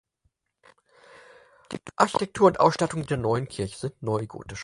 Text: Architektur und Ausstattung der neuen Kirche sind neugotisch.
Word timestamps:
Architektur 1.95 2.47
und 2.47 2.59
Ausstattung 2.59 3.05
der 3.05 3.17
neuen 3.17 3.47
Kirche 3.47 3.77
sind 3.77 4.01
neugotisch. 4.01 4.59